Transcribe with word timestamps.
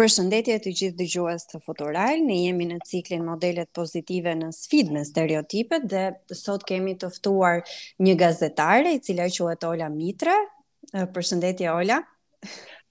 Përshëndetje 0.00 0.56
të 0.64 0.72
gjithë 0.78 0.96
dëgjues 1.00 1.44
të 1.52 1.60
futural, 1.64 2.22
ne 2.26 2.36
jemi 2.46 2.66
në 2.70 2.78
ciklin 2.88 3.24
Modelet 3.26 3.70
pozitive 3.76 4.34
në 4.38 4.48
sfid 4.56 4.90
me 4.94 5.02
stereotipet 5.08 5.86
dhe 5.92 6.06
sot 6.36 6.66
kemi 6.68 6.96
të 7.02 7.10
ftuar 7.18 7.62
një 8.06 8.16
gazetare 8.22 8.96
e 8.96 9.02
cila 9.06 9.28
quhet 9.36 9.68
Ola 9.70 9.88
Mitra. 9.94 10.36
Përshëndetje 11.16 11.70
Ola. 11.76 12.00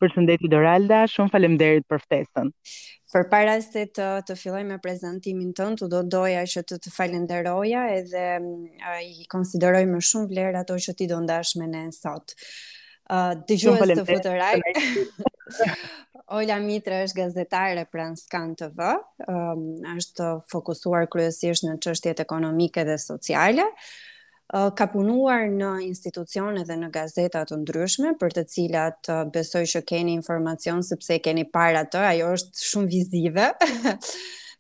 shëndetje, 0.02 0.50
Doralda, 0.50 1.04
shumë 1.14 1.30
faleminderit 1.36 1.84
për 1.90 2.00
ftesën. 2.06 2.48
Për 3.12 3.26
para 3.30 3.58
se 3.62 3.84
të, 3.98 4.06
të 4.26 4.36
filloj 4.40 4.64
me 4.66 4.78
prezentimin 4.82 5.52
tënë, 5.60 5.78
të 5.82 5.90
do 5.92 6.00
doja 6.16 6.42
që 6.56 6.62
të 6.72 6.78
të 6.86 6.94
falenderoja 6.96 7.82
edhe 7.98 8.24
i 9.04 9.28
konsideroj 9.34 9.84
më 9.92 10.00
shumë 10.10 10.30
vlerë 10.32 10.62
ato 10.64 10.80
që 10.88 10.96
ti 11.02 11.10
do 11.12 11.20
ndash 11.26 11.54
me 11.62 11.68
ne 11.74 11.84
nësot. 11.90 12.36
Uh, 13.12 13.34
Dëgjues 13.46 13.84
të 14.00 14.08
fotoraj. 14.08 14.58
Ola 16.36 16.60
Mitra 16.62 17.02
është 17.06 17.20
gazetare 17.24 17.84
pranë 17.92 18.20
Skan 18.20 18.52
TV, 18.60 18.94
um, 19.30 19.64
është 19.98 20.30
fokusuar 20.52 21.08
kryesisht 21.12 21.66
në 21.68 21.76
çështjet 21.84 22.24
ekonomike 22.24 22.84
dhe 22.88 22.98
sociale. 23.02 23.66
Uh, 24.52 24.68
ka 24.76 24.90
punuar 24.92 25.46
në 25.48 25.72
institucione 25.90 26.66
dhe 26.68 26.76
në 26.82 26.90
gazeta 26.92 27.46
të 27.48 27.62
ndryshme, 27.64 28.14
për 28.20 28.36
të 28.38 28.44
cilat 28.52 29.12
uh, 29.12 29.24
besoj 29.32 29.64
që 29.76 29.84
keni 29.88 30.18
informacion 30.18 30.84
sepse 30.84 31.20
keni 31.24 31.46
parë 31.56 31.86
atë, 31.86 32.04
ajo 32.16 32.34
është 32.38 32.66
shumë 32.68 32.92
vizive. 32.92 33.48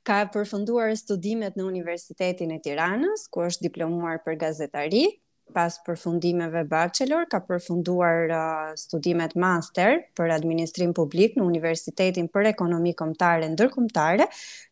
ka 0.08 0.24
përfunduar 0.34 0.96
studimet 0.98 1.60
në 1.60 1.66
Universitetin 1.70 2.56
e 2.56 2.62
Tiranës, 2.66 3.28
ku 3.30 3.44
është 3.50 3.68
diplomuar 3.68 4.24
për 4.26 4.40
gazetari. 4.48 5.04
Uh, 5.12 5.21
pas 5.54 5.74
përfundimeve 5.86 6.62
bachelor, 6.72 7.26
ka 7.32 7.40
përfunduar 7.50 8.32
uh, 8.32 8.70
studimet 8.80 9.36
master 9.40 10.00
për 10.18 10.34
administrim 10.38 10.94
publik 10.98 11.36
në 11.38 11.46
Universitetin 11.52 12.30
për 12.32 12.50
Ekonomi 12.54 12.94
Komtare 13.00 13.50
Ndërkumtare 13.54 14.28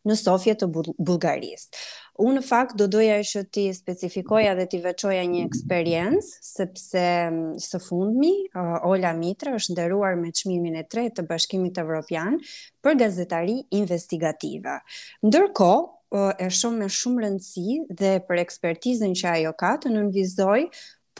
në 0.08 0.16
Sofje 0.20 0.56
të 0.62 0.70
Bulgarisë. 0.72 1.82
Unë 2.20 2.34
në 2.42 2.44
fakt 2.44 2.74
do 2.76 2.84
doja 2.92 3.16
e 3.20 3.24
që 3.24 3.42
ti 3.54 3.62
specifikoja 3.72 4.52
dhe 4.58 4.66
ti 4.68 4.80
veqoja 4.84 5.22
një 5.28 5.44
eksperiencë, 5.48 6.26
sepse 6.44 7.04
mm, 7.04 7.54
së 7.66 7.80
fundmi, 7.80 8.32
uh, 8.56 8.76
Ola 8.90 9.14
Mitra 9.16 9.54
është 9.56 9.76
ndëruar 9.76 10.18
me 10.20 10.32
qmimin 10.36 10.76
e 10.82 10.84
tre 10.90 11.06
të 11.14 11.24
bashkimit 11.30 11.80
Evropian 11.80 12.36
për 12.84 12.98
gazetari 13.06 13.60
investigativa. 13.80 14.76
Ndërko, 15.24 15.72
e 16.14 16.48
shumë 16.50 16.78
me 16.82 16.88
shumë 16.90 17.22
rëndësi 17.22 17.74
dhe 18.00 18.08
për 18.28 18.40
ekspertizën 18.42 19.12
që 19.20 19.28
ajo 19.34 19.52
ka 19.62 19.70
të 19.84 19.92
nënvizoj 19.96 20.58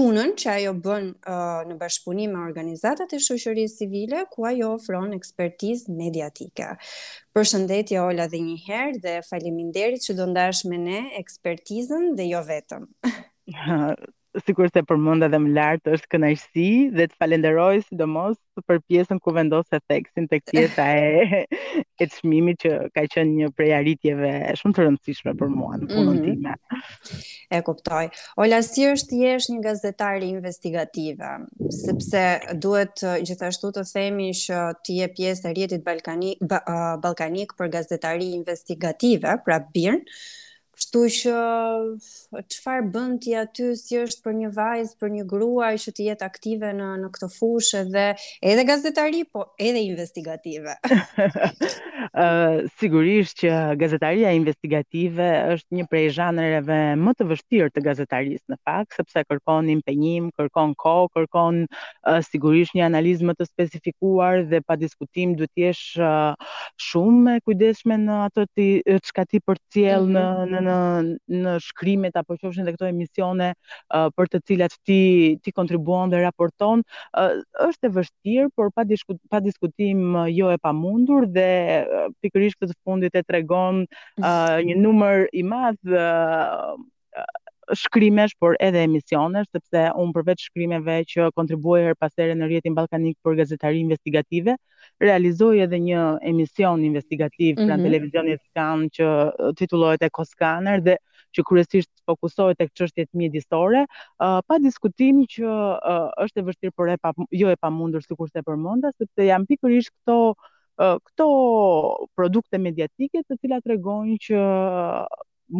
punën 0.01 0.33
që 0.41 0.49
ajo 0.55 0.73
bën 0.85 1.07
uh, 1.15 1.63
në 1.69 1.77
bashkëpunim 1.83 2.35
me 2.35 2.43
organizatat 2.49 3.13
e 3.15 3.21
shoqërisë 3.27 3.79
civile 3.83 4.25
ku 4.35 4.47
ajo 4.51 4.73
ofron 4.79 5.13
ekspertizë 5.19 5.95
mediatike. 5.99 6.71
Përshëndetje 7.37 8.01
Ola 8.09 8.27
dhe 8.35 8.43
një 8.49 8.57
herë 8.67 9.01
dhe 9.07 9.17
faleminderit 9.31 10.07
që 10.09 10.17
do 10.23 10.29
ndash 10.33 10.65
me 10.73 10.81
ne 10.89 11.03
ekspertizën 11.23 12.15
dhe 12.19 12.29
jo 12.33 12.43
vetëm. 12.51 12.91
sikur 14.45 14.69
se 14.71 14.81
përmend 14.87 15.25
dhe 15.27 15.39
më 15.45 15.51
lart 15.57 15.89
është 15.95 16.11
kënaqësi 16.15 16.67
dhe 16.99 17.07
të 17.11 17.19
falenderoj 17.19 17.81
sidomos 17.89 18.37
për 18.69 18.79
pjesën 18.89 19.19
ku 19.25 19.33
vendos 19.35 19.67
theksin 19.89 20.29
tek 20.31 20.45
pjesa 20.51 20.85
e 20.87 21.41
e 22.05 22.09
çmimit 22.15 22.63
që 22.65 22.73
ka 22.95 23.05
qenë 23.15 23.35
një 23.41 23.49
prej 23.57 23.73
arritjeve 23.79 24.31
shumë 24.61 24.77
të 24.77 24.85
rëndësishme 24.87 25.35
për 25.41 25.51
mua 25.55 25.81
në 25.81 25.91
punën 25.91 26.13
mm 26.13 26.19
-hmm. 26.19 26.45
time. 26.45 27.25
E 27.51 27.61
kuptoj. 27.67 28.07
Ola 28.41 28.63
si 28.63 28.87
është 28.93 29.19
jesh 29.25 29.51
një 29.51 29.61
gazetare 29.67 30.25
investigative, 30.27 31.31
sepse 31.85 32.23
duhet 32.63 33.03
uh, 33.05 33.17
gjithashtu 33.25 33.73
të 33.75 33.83
themi 33.93 34.31
që 34.45 34.61
ti 34.85 35.01
je 35.03 35.09
pjesë 35.17 35.51
e 35.51 35.53
rjetit 35.55 35.85
balkanik 35.85 36.39
uh, 36.47 36.95
balkanik 37.03 37.53
për 37.59 37.73
gazetari 37.79 38.33
investigative, 38.41 39.37
pra 39.45 39.59
Birn. 39.75 40.03
Kështu 40.81 41.01
që 41.13 42.43
çfarë 42.53 42.87
bën 42.93 43.17
ti 43.21 43.35
aty 43.37 43.67
si 43.77 43.99
është 44.01 44.23
për 44.25 44.35
një 44.39 44.49
vajzë, 44.57 44.95
për 45.03 45.11
një 45.17 45.25
grua 45.29 45.69
që 45.83 45.93
të 45.97 46.05
jetë 46.07 46.27
aktive 46.31 46.71
në 46.79 46.87
në 47.03 47.11
këtë 47.17 47.27
fushë 47.35 47.83
dhe 47.93 48.05
edhe 48.53 48.65
gazetari, 48.69 49.21
po 49.35 49.45
edhe 49.61 49.83
investigative. 49.91 50.77
Uh, 50.85 50.85
sigurisht 52.81 53.43
që 53.43 53.51
gazetaria 53.83 54.33
investigative 54.39 55.27
është 55.59 55.79
një 55.81 55.85
prej 55.93 56.07
zhanreve 56.17 56.79
më 57.03 57.15
të 57.19 57.29
vështirë 57.35 57.75
të 57.77 57.85
gazetarisë 57.89 58.55
në 58.55 58.59
fakt, 58.65 58.97
sepse 58.97 59.27
kërkon 59.29 59.69
impenjim, 59.75 60.31
kërkon 60.41 60.73
kohë, 60.81 61.13
kërkon 61.19 61.61
uh, 61.69 62.21
sigurisht 62.31 62.75
një 62.81 62.87
analizë 62.89 63.29
më 63.31 63.37
të 63.43 63.51
specifikuar 63.51 64.47
dhe 64.55 64.63
pa 64.65 64.79
diskutim 64.81 65.37
duhet 65.37 65.53
të 65.53 65.67
jesh 65.67 66.01
uh, 66.01 66.33
shumë 66.89 67.37
e 67.37 67.45
kujdesshme 67.45 68.01
në 68.07 68.21
ato 68.31 68.49
ti 68.57 68.71
çka 69.11 69.29
ti 69.31 69.45
përcjell 69.45 70.09
në 70.17 70.25
mhm. 70.25 70.51
në 70.55 70.70
në 70.71 71.17
në 71.41 71.53
shkrimet 71.65 72.17
apo 72.21 72.37
qofshin 72.39 72.65
edhe 72.65 72.73
këto 72.77 72.89
emisione 72.91 73.47
uh, 73.55 74.09
për 74.19 74.29
të 74.35 74.41
cilat 74.51 74.77
ti 74.89 74.99
ti 75.47 75.55
kontribuon 75.57 76.13
dhe 76.13 76.21
raporton, 76.25 76.85
uh, 77.23 77.35
është 77.67 77.89
e 77.91 77.95
vështirë, 77.99 78.49
por 78.57 78.71
pa 78.77 78.85
pa 79.35 79.43
diskutim 79.49 80.03
uh, 80.23 80.29
jo 80.35 80.51
e 80.55 80.59
pamundur 80.67 81.27
dhe 81.39 81.49
uh, 81.83 82.09
pikërisht 82.23 82.59
këtë 82.63 82.79
fundit 82.85 83.17
e 83.21 83.25
tregon 83.31 83.83
uh, 83.85 84.59
një 84.69 84.77
numër 84.81 85.27
i 85.37 85.45
madh 85.51 85.95
uh, 85.95 86.75
shkrimesh, 87.77 88.33
por 88.43 88.57
edhe 88.59 88.81
emisionesh, 88.83 89.47
sepse 89.55 89.83
unë 90.03 90.15
përveç 90.17 90.47
shkrimeve 90.49 90.97
që 91.13 91.29
kontribuoj 91.39 91.85
her 91.87 91.95
pasere 92.03 92.35
në 92.35 92.49
rjetin 92.51 92.75
ballkanik 92.75 93.15
për 93.23 93.37
gazetari 93.43 93.79
investigative, 93.85 94.57
realizoi 95.05 95.61
edhe 95.65 95.79
një 95.83 96.01
emision 96.31 96.83
investigativ 96.87 97.57
mm 97.59 97.63
-hmm. 97.63 97.71
në 97.71 97.77
mhm. 97.77 97.85
televizionin 97.87 98.39
Scan 98.45 98.81
që 98.99 99.07
titullohet 99.61 100.03
Ekoskaner 100.09 100.83
dhe 100.89 100.97
që 101.39 101.43
kryesisht 101.49 101.91
fokusohet 102.11 102.59
tek 102.59 102.71
çështjet 102.79 103.07
mjedisore, 103.15 103.85
uh, 103.85 104.41
pa 104.47 104.57
diskutim 104.59 105.21
që 105.35 105.47
uh, 105.47 106.09
është 106.25 106.39
e 106.43 106.47
vështirë 106.49 106.75
por 106.77 106.89
e 106.91 106.97
pa 106.97 107.13
jo 107.43 107.49
e 107.53 107.57
pamundur 107.57 108.01
sikurse 108.03 108.39
për 108.43 108.57
përmenda, 108.57 108.91
sepse 108.99 109.23
janë 109.31 109.47
pikërisht 109.53 109.93
këto 109.95 110.17
uh, 110.31 110.97
këto 111.07 111.27
produkte 112.17 112.59
mediatike 112.59 113.19
të 113.23 113.39
cilat 113.41 113.65
tregojnë 113.65 114.17
që 114.27 114.39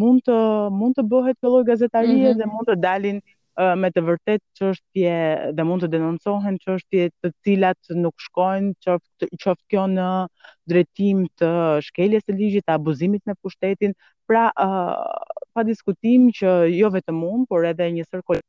mund 0.01 0.21
të 0.27 0.37
mund 0.79 0.93
të 0.97 1.07
bëhet 1.13 1.37
kjo 1.39 1.63
gazetarie 1.71 2.13
mm 2.13 2.23
-hmm. 2.27 2.37
dhe 2.41 2.45
mund 2.53 2.67
të 2.69 2.75
dalin 2.87 3.19
me 3.57 3.89
të 3.91 4.01
vërtet 4.05 4.41
çështje 4.59 5.15
dhe 5.57 5.63
mund 5.67 5.83
të 5.83 5.89
denoncohen 5.93 6.57
çështje 6.63 7.07
të 7.19 7.31
cilat 7.45 7.91
nuk 8.03 8.15
shkojnë 8.25 8.73
qoftë 8.85 9.27
qoftë 9.43 9.65
kjo 9.73 9.85
në 9.91 10.07
drejtim 10.71 11.25
të 11.39 11.51
shkeljes 11.87 12.23
së 12.27 12.37
ligjit 12.37 12.65
të 12.67 12.75
abuzimit 12.79 13.21
në 13.27 13.35
pushtetin, 13.43 13.93
pra 14.27 14.45
uh, 14.55 14.95
pa 15.53 15.65
diskutim 15.67 16.29
që 16.31 16.55
jo 16.77 16.91
vetëm 16.95 17.19
mund 17.25 17.49
por 17.51 17.67
edhe 17.71 17.89
një 17.91 18.07
sër 18.07 18.23
kolegë 18.29 18.47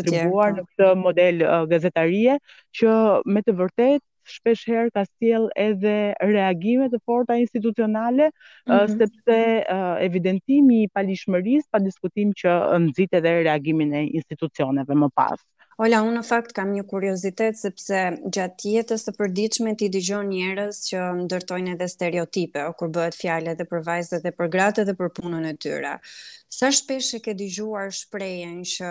të 0.00 0.06
tjerë 0.08 0.30
po. 0.32 0.40
në 0.56 0.64
këtë 0.70 0.90
model 1.02 1.42
uh, 1.44 1.62
gazetarie 1.68 2.38
që 2.78 2.96
me 3.28 3.44
të 3.44 3.58
vërtet 3.60 4.02
shpesh 4.30 4.60
herë 4.70 4.90
ka 4.96 5.02
sjell 5.06 5.46
edhe 5.64 5.94
reagime 6.30 6.88
të 6.92 7.00
forta 7.08 7.36
institucionale 7.44 8.28
mm 8.28 8.72
-hmm. 8.72 8.98
sepse 8.98 9.38
evidentimi 10.08 10.80
i 10.84 10.90
palishmërisë 10.98 11.70
pa 11.72 11.82
diskutim 11.88 12.32
që 12.44 12.56
nxit 12.86 13.20
edhe 13.22 13.36
reagimin 13.42 13.94
e 14.00 14.06
institucioneve 14.22 15.00
më 15.04 15.08
pas. 15.22 15.40
Ola, 15.82 15.98
unë 16.06 16.18
në 16.20 16.20
fakt 16.22 16.52
kam 16.54 16.68
një 16.76 16.82
kuriozitet 16.86 17.56
sepse 17.58 18.00
gjatë 18.36 18.74
jetës 18.76 19.02
të 19.02 19.12
përdiqme 19.16 19.72
ti 19.80 19.88
digjon 19.90 20.28
njerës 20.30 20.78
që 20.92 21.00
ndërtojnë 21.24 21.72
edhe 21.74 21.88
stereotipe 21.90 22.62
o 22.68 22.76
kur 22.78 22.92
bëhet 22.94 23.18
fjale 23.18 23.56
dhe 23.58 23.66
për 23.66 23.82
vajzët 23.88 24.22
dhe 24.28 24.32
për 24.36 24.52
gratët 24.54 24.86
dhe 24.86 24.94
për 25.00 25.10
punën 25.16 25.48
e 25.50 25.56
tyre. 25.58 25.96
Sa 26.52 26.68
shpeshe 26.70 27.18
ke 27.24 27.32
digjuar 27.34 27.88
shprejen 27.96 28.58
që 28.68 28.88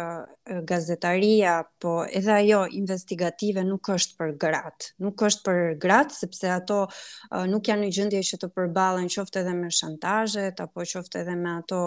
gazetaria 0.72 1.54
po 1.82 1.92
edhe 2.10 2.34
ajo 2.40 2.64
investigative 2.76 3.62
nuk 3.68 3.88
është 3.96 4.16
për 4.20 4.32
gratë? 4.44 4.88
Nuk 5.06 5.22
është 5.30 5.44
për 5.48 5.60
gratë 5.84 6.18
sepse 6.18 6.50
ato 6.56 6.80
nuk 7.54 7.70
janë 7.72 7.86
një 7.88 7.92
gjëndje 8.00 8.24
që 8.32 8.40
të 8.44 8.50
përbalen 8.58 9.08
qofte 9.16 9.44
edhe 9.46 9.54
me 9.62 9.70
shantajet 9.80 10.60
apo 10.66 10.84
qofte 10.96 11.22
edhe 11.24 11.38
me 11.44 11.54
ato 11.62 11.84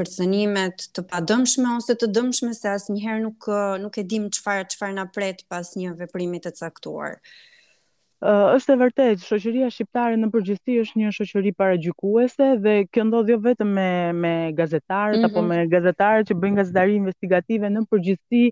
kërcenimet 0.00 0.88
të 0.98 1.06
padëmshme 1.14 1.72
ose 1.78 1.96
të 2.02 2.10
dëmshme 2.18 2.52
se 2.58 2.74
asë 2.74 2.98
nuk, 3.24 3.48
nuk 3.86 3.96
e 3.96 4.04
çfarë 4.34 4.66
çfarë 4.72 4.96
na 4.98 5.04
pret 5.16 5.44
pas 5.52 5.72
një 5.82 5.94
veprimi 6.00 6.40
të 6.46 6.54
caktuar 6.60 7.18
Uh, 8.24 8.48
është 8.56 8.72
e 8.72 8.76
vërtetë, 8.80 9.24
shoqëria 9.28 9.66
shqiptare 9.68 10.16
në 10.16 10.30
përgjithësi 10.32 10.76
është 10.80 10.98
një 11.02 11.08
shoqëri 11.12 11.50
paragjykuese 11.60 12.46
dhe 12.64 12.76
kjo 12.88 13.02
ndodh 13.10 13.32
jo 13.34 13.34
vetëm 13.44 13.72
me 13.76 13.88
me 14.16 14.30
gazetarët 14.56 15.18
mm 15.20 15.24
-hmm. 15.26 15.26
apo 15.28 15.40
mhm. 15.42 15.50
me 15.52 15.58
gazetarët 15.74 16.30
që 16.30 16.36
bëjnë 16.40 16.56
gazetari 16.62 16.94
investigative 16.96 17.68
në 17.74 17.82
përgjithësi, 17.90 18.44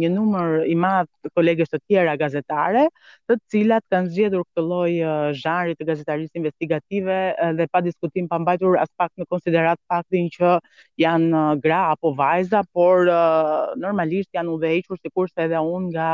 një 0.00 0.08
numër 0.10 0.64
i 0.66 0.74
madh 0.74 1.08
kolegës 1.36 1.70
të 1.70 1.78
tjera 1.86 2.16
gazetare, 2.16 2.86
të 3.30 3.36
cilat 3.50 3.84
kanë 3.92 4.10
zgjedhur 4.14 4.42
këtë 4.48 4.64
lloj 4.68 4.92
zhanri 5.42 5.74
të 5.78 5.84
gazetarisë 5.90 6.34
investigative 6.40 7.14
dhe 7.58 7.66
pa 7.72 7.80
diskutim 7.80 8.26
pa 8.28 8.38
mbajtur 8.38 8.74
as 8.78 8.90
pak 8.96 9.10
në 9.18 9.24
konsiderat 9.30 9.78
faktin 9.88 10.26
që 10.36 10.58
janë 11.04 11.30
uh, 11.36 11.54
gra 11.62 11.80
apo 11.94 12.10
vajza, 12.18 12.62
por 12.74 13.06
uh, 13.06 13.70
normalisht 13.78 14.34
janë 14.34 14.50
u 14.50 14.96
sikurse 15.06 15.44
edhe 15.46 15.60
un 15.62 15.86
nga 15.94 16.08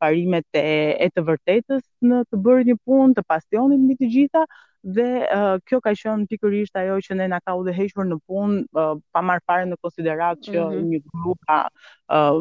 parimet 0.00 0.48
e 0.56 0.64
e 1.06 1.10
të 1.14 1.24
vërtetës 1.28 1.84
në 2.08 2.22
të 2.30 2.40
bërë 2.46 2.64
një 2.70 2.76
punë, 2.84 3.10
të 3.18 3.22
pasionit 3.32 3.80
mbi 3.84 3.96
të 4.00 4.08
gjitha, 4.16 4.46
dhe 4.86 5.06
uh, 5.34 5.58
kjo 5.66 5.80
ka 5.82 5.92
qenë 5.98 6.26
pikërisht 6.30 6.78
ajo 6.78 6.96
që 7.04 7.16
ne 7.18 7.26
na 7.32 7.40
ka 7.42 7.54
udhëhequr 7.58 8.06
në 8.06 8.16
punë 8.28 8.60
uh, 8.78 8.92
pa 9.12 9.22
marrë 9.28 9.42
fare 9.50 9.64
në 9.66 9.78
konsiderat 9.82 10.42
që 10.46 10.52
mm 10.54 10.62
-hmm. 10.62 10.86
një 10.90 11.00
grup 11.10 11.48
ka 11.50 11.56
uh, 11.66 12.38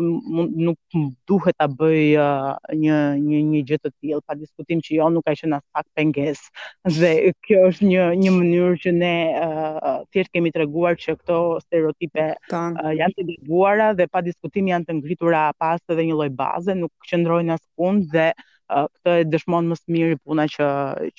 nuk 0.67 0.97
duhet 1.31 1.57
ta 1.57 1.67
bëj 1.81 2.03
uh, 2.21 2.53
një 2.83 2.99
një 3.25 3.41
një 3.51 3.63
gjë 3.71 3.79
të 3.85 3.91
tillë 3.91 4.21
pa 4.27 4.37
diskutim 4.43 4.83
që 4.85 4.97
jo 4.99 5.09
nuk 5.09 5.25
ka 5.25 5.33
qenë 5.41 5.57
as 5.57 5.65
pak 5.73 5.85
pengesë 5.97 6.97
dhe 6.99 7.13
kjo 7.49 7.65
është 7.73 7.89
një 7.91 8.03
një 8.23 8.29
mënyrë 8.37 8.75
që 8.85 8.89
ne 9.01 9.13
uh, 9.41 10.05
thjesht 10.13 10.31
kemi 10.37 10.51
treguar 10.57 10.93
që 11.01 11.17
këto 11.21 11.39
stereotipe 11.65 12.27
uh, 12.31 12.91
janë 13.01 13.13
të 13.17 13.23
dëbuara 13.31 13.93
dhe 13.97 14.05
pa 14.07 14.21
diskutim 14.21 14.67
janë 14.73 14.85
të 14.85 14.93
ngritura 15.01 15.45
pas 15.59 15.81
dhe 15.89 16.03
një 16.11 16.19
lloj 16.19 16.29
baze 16.43 16.75
nuk 16.77 16.93
qëndrojnë 17.09 17.53
as 17.57 17.65
punë 17.77 18.05
dhe 18.13 18.29
këtë 18.69 19.15
e 19.21 19.25
dëshmonë 19.31 19.71
mësë 19.71 19.85
së 19.85 19.95
miri 19.95 20.17
puna 20.25 20.45
që, 20.49 20.67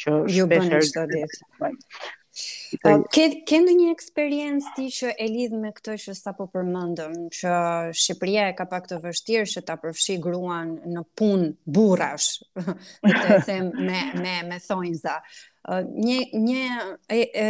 që 0.01 0.19
shpesh 0.27 0.39
jo 0.39 0.49
bënë 0.53 0.87
që 0.91 1.09
të 1.15 1.75
Ke 3.17 3.23
ke 3.49 3.59
ndonjë 3.63 3.93
eksperiencë 3.95 4.73
ti 4.77 4.89
që 4.93 5.15
e 5.25 5.29
lidh 5.33 5.55
me 5.57 5.71
këtë 5.73 5.95
që 6.03 6.13
sa 6.19 6.35
po 6.37 6.45
përmendëm, 6.53 7.15
që 7.33 7.53
Shqipëria 7.97 8.51
e 8.51 8.57
ka 8.59 8.67
pak 8.69 8.91
të 8.91 8.99
vështirë 9.07 9.47
që 9.55 9.63
ta 9.71 9.79
përfshi 9.81 10.19
gruan 10.21 10.75
në 10.93 11.07
punë 11.17 11.49
burrash, 11.65 12.43
të 13.09 13.41
them 13.49 13.73
me 13.87 14.03
me 14.21 14.37
me 14.51 14.61
thonjza 14.67 15.17
një 15.67 16.19
një 16.39 16.85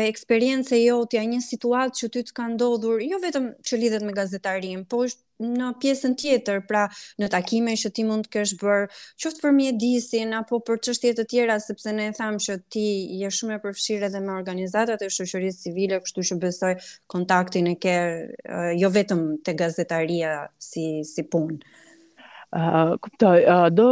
eksperiencë 0.09 0.79
jotja, 0.81 1.21
një 1.29 1.41
situatë 1.45 2.01
që 2.01 2.09
ty 2.15 2.23
të 2.25 2.35
ka 2.39 2.47
ndodhur, 2.55 3.03
jo 3.05 3.19
vetëm 3.21 3.51
që 3.67 3.77
lidhet 3.81 4.07
me 4.07 4.15
gazetarin, 4.17 4.87
po 4.89 5.03
në 5.37 5.69
pjesën 5.83 6.15
tjetër, 6.17 6.63
pra 6.65 6.87
në 7.21 7.29
takime 7.35 7.75
që 7.77 7.91
ti 7.99 8.07
mund 8.09 8.25
të 8.25 8.33
kesh 8.39 8.55
bër, 8.63 8.87
qoftë 9.21 9.43
për 9.45 9.53
mjedisin 9.59 10.33
apo 10.39 10.63
për 10.65 10.81
çështje 10.89 11.13
të 11.19 11.27
tjera, 11.35 11.59
sepse 11.61 11.93
ne 11.99 12.09
e 12.13 12.17
thamë 12.17 12.41
që 12.47 12.59
ti 12.73 12.87
je 13.21 13.33
shumë 13.37 13.59
e 13.59 13.63
përfshirë 13.67 14.09
edhe 14.09 14.23
me 14.25 14.33
organizatat 14.39 15.05
e 15.05 15.13
shoqërisë 15.19 15.67
civile, 15.67 16.01
kështu 16.07 16.27
që 16.31 16.41
besoj 16.47 16.73
kontaktin 17.13 17.69
e 17.69 17.77
ke 17.77 17.99
jo 18.81 18.93
vetëm 18.97 19.27
te 19.47 19.53
gazetaria 19.61 20.39
si 20.57 20.89
si 21.13 21.27
punë 21.33 21.61
kuptoj, 23.03 23.37
uh, 23.45 23.69
do 23.75 23.89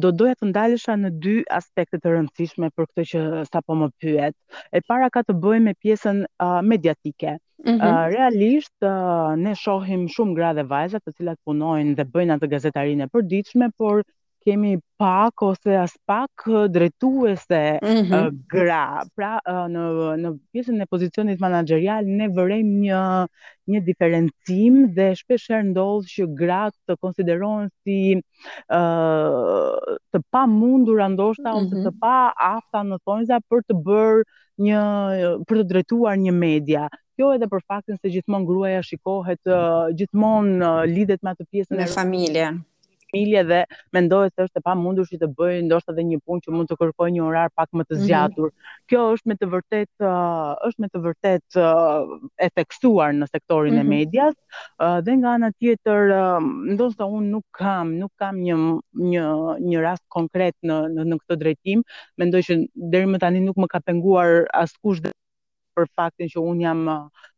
do 0.00 0.08
doja 0.14 0.36
të 0.40 0.48
ndalesha 0.50 0.94
në 0.98 1.10
dy 1.24 1.34
aspekte 1.58 1.98
të 2.00 2.14
rëndësishme 2.14 2.70
për 2.76 2.88
këtë 2.90 3.04
që 3.12 3.22
sapo 3.50 3.76
më 3.80 3.88
pyet. 4.02 4.36
E 4.72 4.80
para 4.88 5.10
ka 5.16 5.22
të 5.28 5.36
bëjë 5.44 5.62
me 5.66 5.74
pjesën 5.84 6.22
uh, 6.24 6.60
mediatike. 6.62 7.36
Mm 7.64 7.72
-hmm. 7.72 7.84
uh, 7.84 8.10
realisht 8.12 8.82
uh, 8.84 9.36
ne 9.42 9.52
shohim 9.56 10.08
shumë 10.16 10.34
gra 10.36 10.52
dhe 10.58 10.62
vajza 10.68 10.98
të 11.00 11.12
cilat 11.16 11.38
punojnë 11.46 11.94
dhe 11.96 12.04
bëjnë 12.04 12.34
atë 12.36 12.46
gazetarinë 12.52 13.04
e 13.04 13.08
përditshme, 13.14 13.70
por 13.78 14.02
kemi 14.46 14.78
pak 14.98 15.42
ose 15.42 15.66
as 15.74 15.90
pak 16.06 16.30
eh, 16.46 16.68
drejtuese 16.76 17.78
mm 17.82 18.02
-hmm. 18.02 18.10
uh, 18.16 18.30
gra. 18.54 19.02
Pra 19.16 19.32
uh, 19.42 19.66
në 19.74 19.82
në 20.22 20.28
pjesën 20.54 20.78
e 20.82 20.86
pozicionit 20.94 21.40
menaxherial 21.42 22.04
ne 22.20 22.26
vërejmë 22.36 22.74
një 22.84 23.02
një 23.72 23.80
diferencim 23.88 24.74
dhe 24.96 25.06
shpesh 25.20 25.48
herë 25.50 25.66
ndodh 25.72 26.06
që 26.14 26.24
gratë 26.40 26.78
të 26.88 26.94
konsiderohen 27.02 27.68
si 27.82 27.98
uh, 28.18 29.74
të 30.12 30.18
pamundur 30.32 30.98
ndoshta 31.12 31.48
mm 31.50 31.54
-hmm. 31.56 31.66
ose 31.66 31.74
mhm. 31.76 31.84
të 31.86 31.90
pa 32.02 32.16
afta 32.56 32.78
në 32.86 32.96
thonjza 33.04 33.36
për 33.50 33.60
të 33.68 33.74
bërë 33.88 34.22
një 34.66 34.78
për 35.48 35.54
të 35.58 35.64
drejtuar 35.72 36.14
një 36.26 36.32
media. 36.46 36.84
Kjo 37.16 37.26
edhe 37.34 37.46
për 37.52 37.60
faktin 37.68 37.96
se 37.98 38.08
gjithmonë 38.14 38.46
gruaja 38.50 38.82
shikohet 38.88 39.40
uh, 39.58 39.86
gjithmonë 39.98 40.54
uh, 40.70 40.82
lidhet 40.94 41.20
me 41.22 41.30
atë 41.34 41.44
pjesën 41.52 41.82
e 41.84 41.94
familjes 41.98 42.56
familje 43.16 43.42
dhe 43.50 43.62
mendohet 43.96 44.32
se 44.36 44.42
është 44.46 44.58
e 44.60 44.64
pamundur 44.68 45.06
që 45.08 45.18
të 45.20 45.26
bëjë 45.38 45.62
ndoshta 45.66 45.92
edhe 45.92 46.02
një 46.04 46.18
punë 46.26 46.40
që 46.44 46.52
mund 46.56 46.68
të 46.70 46.76
kërkojë 46.80 47.12
një 47.16 47.22
orar 47.28 47.48
pak 47.56 47.68
më 47.78 47.84
të 47.88 47.94
mhm. 47.96 48.02
zgjatur. 48.04 48.48
Mm 48.50 48.52
-hmm. 48.52 48.82
Kjo 48.88 49.00
është 49.14 49.26
me 49.30 49.34
të 49.40 49.46
vërtet 49.54 49.90
uh, 50.00 50.52
është 50.68 50.78
me 50.84 50.88
të 50.92 51.00
vërtet 51.06 51.48
uh, 51.56 52.00
e 52.44 52.48
theksuar 52.56 53.12
në 53.16 53.26
sektorin 53.32 53.74
mm 53.74 53.76
-hmm. 53.76 53.80
e 53.80 53.84
mhm. 53.84 53.88
medias. 53.96 54.34
Uh, 54.84 54.98
dhe 55.06 55.12
nga 55.16 55.30
ana 55.36 55.50
tjetër, 55.60 56.02
uh, 56.18 56.44
ndoshta 56.74 57.04
unë 57.16 57.28
nuk 57.34 57.46
kam 57.58 57.86
nuk 58.02 58.12
kam 58.20 58.34
një 58.46 58.54
një 59.10 59.24
një 59.68 59.78
rast 59.86 60.04
konkret 60.08 60.54
në 60.68 60.76
në, 60.94 61.02
në 61.10 61.16
këtë 61.20 61.36
drejtim. 61.40 61.82
Mendoj 62.18 62.42
që 62.48 62.54
deri 62.92 63.06
më 63.14 63.18
tani 63.20 63.40
nuk 63.40 63.56
më 63.56 63.66
ka 63.72 63.80
penguar 63.86 64.44
askush 64.52 65.00
dhe 65.02 65.10
për 65.76 65.86
faktin 65.96 66.28
që 66.32 66.38
un 66.50 66.60
jam 66.60 66.88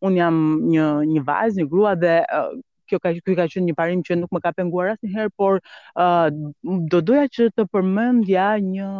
un 0.06 0.12
jam 0.20 0.34
një 0.72 0.84
një 1.12 1.20
vajzë, 1.28 1.56
një 1.60 1.68
grua 1.70 1.94
dhe 1.98 2.14
kjo 2.88 2.98
ka 3.04 3.12
ky 3.18 3.32
ka 3.36 3.46
qenë 3.52 3.68
një 3.68 3.76
parim 3.78 4.02
që 4.08 4.16
nuk 4.22 4.32
më 4.34 4.40
ka 4.48 4.54
penguar 4.56 4.92
asnjëherë, 4.96 5.34
por 5.36 5.60
uh, 5.62 6.32
do 6.94 7.04
doja 7.12 7.28
që 7.38 7.50
të 7.58 7.68
përmendja 7.76 8.50
një 8.64 8.90